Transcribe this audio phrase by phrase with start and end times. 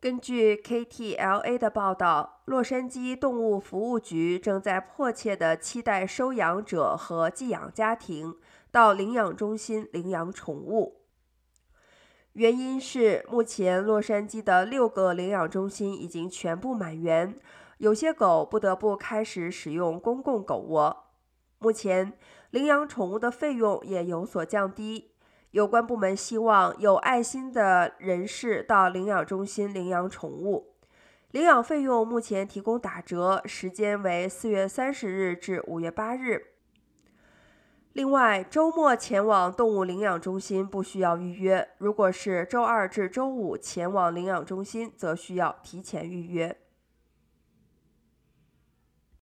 [0.00, 8.34] 根据 KTLA 的报道，洛杉矶动物服务局正在迫切地期待收养者和寄养家庭
[8.70, 11.02] 到领养中心领养宠物。
[12.32, 17.38] 原因是目前洛杉矶的六个领养中心已经全部满员，
[17.76, 21.10] 有些狗不得不开始使用公共狗窝。
[21.58, 22.14] 目前，
[22.52, 25.10] 领养宠物的费用也有所降低。
[25.52, 30.74] 有关部门希望有爱心的人士到领养中心领养宠物。
[31.32, 36.46] 领养费用目前提供打折，时间为四月三十日至五月八日。
[37.92, 46.56] 另外，周末前往动物领养中心不需要预约，如果是周二至周五前往领养中心，则需要提前预约。